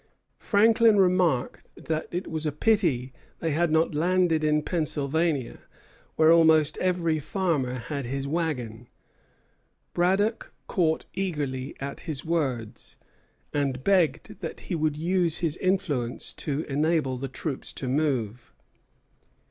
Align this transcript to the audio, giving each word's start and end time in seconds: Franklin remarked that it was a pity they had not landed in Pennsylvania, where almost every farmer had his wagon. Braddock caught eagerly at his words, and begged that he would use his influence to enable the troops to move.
Franklin 0.39 0.97
remarked 0.99 1.67
that 1.75 2.07
it 2.09 2.25
was 2.25 2.47
a 2.47 2.51
pity 2.51 3.13
they 3.37 3.51
had 3.51 3.69
not 3.69 3.93
landed 3.93 4.43
in 4.43 4.63
Pennsylvania, 4.63 5.59
where 6.15 6.31
almost 6.31 6.75
every 6.79 7.19
farmer 7.19 7.75
had 7.75 8.07
his 8.07 8.25
wagon. 8.27 8.87
Braddock 9.93 10.51
caught 10.65 11.05
eagerly 11.13 11.75
at 11.79 11.99
his 12.09 12.25
words, 12.25 12.97
and 13.53 13.83
begged 13.83 14.39
that 14.39 14.61
he 14.61 14.73
would 14.73 14.97
use 14.97 15.37
his 15.37 15.55
influence 15.57 16.33
to 16.33 16.61
enable 16.63 17.19
the 17.19 17.27
troops 17.27 17.71
to 17.73 17.87
move. 17.87 18.51